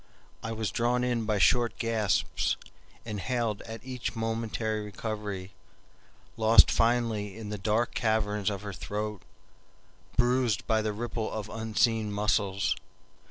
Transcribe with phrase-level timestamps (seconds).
[0.41, 2.57] I was drawn in by short gasps,
[3.05, 5.51] inhaled at each momentary recovery,
[6.37, 9.21] lost finally in the dark caverns of her throat,
[10.17, 12.75] bruised by the ripple of unseen muscles.